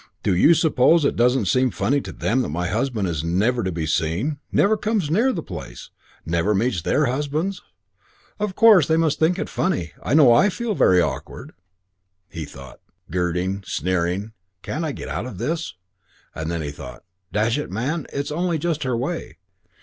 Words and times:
Do 0.23 0.35
you 0.35 0.55
suppose 0.55 1.05
it 1.05 1.15
doesn't 1.15 1.45
seem 1.45 1.69
funny 1.69 2.01
to 2.01 2.11
them 2.11 2.41
that 2.41 2.49
my 2.49 2.67
husband 2.69 3.07
is 3.07 3.23
never 3.23 3.61
to 3.63 3.71
be 3.71 3.85
seen, 3.85 4.39
never 4.51 4.75
comes 4.75 5.11
near 5.11 5.31
the 5.31 5.43
place, 5.43 5.91
never 6.25 6.55
meets 6.55 6.81
their 6.81 7.05
husbands? 7.05 7.61
Of 8.39 8.55
course 8.55 8.87
they 8.87 8.97
must 8.97 9.19
think 9.19 9.37
it 9.37 9.47
funny. 9.47 9.91
I 10.01 10.15
know 10.15 10.33
I 10.33 10.49
feel 10.49 10.71
it 10.71 10.79
very 10.79 10.99
awkward." 10.99 11.51
He 12.31 12.45
thought, 12.45 12.79
"Girding! 13.11 13.63
Sneering! 13.63 14.31
Can't 14.63 14.83
I 14.85 14.91
get 14.91 15.07
out 15.07 15.27
of 15.27 15.37
this?" 15.37 15.75
Then 16.33 16.63
he 16.63 16.71
thought, 16.71 17.03
"Dash 17.31 17.59
it, 17.59 17.69
man, 17.69 18.07
it's 18.11 18.31
only 18.31 18.57
just 18.57 18.81
her 18.81 18.97
way. 18.97 19.37